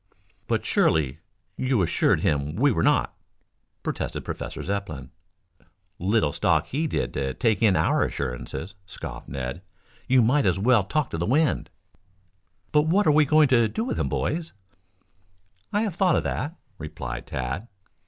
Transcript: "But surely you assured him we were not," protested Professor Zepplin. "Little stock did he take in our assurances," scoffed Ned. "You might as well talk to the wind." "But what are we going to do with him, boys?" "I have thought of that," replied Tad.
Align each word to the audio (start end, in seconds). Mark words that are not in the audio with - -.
"But 0.47 0.65
surely 0.65 1.19
you 1.57 1.83
assured 1.83 2.21
him 2.21 2.55
we 2.55 2.71
were 2.71 2.81
not," 2.81 3.15
protested 3.83 4.25
Professor 4.25 4.63
Zepplin. 4.63 5.11
"Little 5.99 6.33
stock 6.33 6.67
did 6.71 7.15
he 7.15 7.33
take 7.35 7.61
in 7.61 7.75
our 7.75 8.03
assurances," 8.03 8.73
scoffed 8.87 9.29
Ned. 9.29 9.61
"You 10.07 10.23
might 10.23 10.47
as 10.47 10.57
well 10.57 10.85
talk 10.85 11.11
to 11.11 11.19
the 11.19 11.27
wind." 11.27 11.69
"But 12.71 12.87
what 12.87 13.05
are 13.05 13.11
we 13.11 13.25
going 13.25 13.49
to 13.49 13.67
do 13.67 13.83
with 13.83 13.99
him, 13.99 14.09
boys?" 14.09 14.53
"I 15.71 15.83
have 15.83 15.93
thought 15.93 16.15
of 16.15 16.23
that," 16.23 16.55
replied 16.79 17.27
Tad. 17.27 17.67